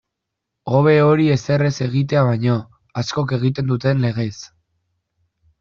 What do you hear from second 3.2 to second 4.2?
egiten duten